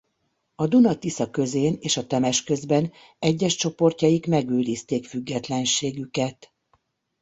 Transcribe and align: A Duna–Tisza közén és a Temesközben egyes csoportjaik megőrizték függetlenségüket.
A 0.55 0.67
Duna–Tisza 0.67 1.29
közén 1.29 1.77
és 1.79 1.97
a 1.97 2.07
Temesközben 2.07 2.91
egyes 3.19 3.55
csoportjaik 3.55 4.27
megőrizték 4.27 5.05
függetlenségüket. 5.05 6.53